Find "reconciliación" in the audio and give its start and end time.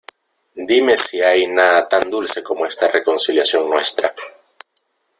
2.87-3.69